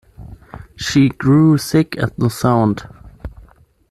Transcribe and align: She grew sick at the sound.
She 0.75 1.09
grew 1.09 1.59
sick 1.59 1.95
at 1.99 2.17
the 2.17 2.31
sound. 2.31 2.89